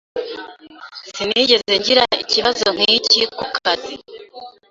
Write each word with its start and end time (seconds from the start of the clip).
Sinigeze 1.11 1.71
ngira 1.79 2.03
ikibazo 2.23 2.65
nkiki 2.75 3.21
ku 3.37 3.45
kazi. 3.55 3.93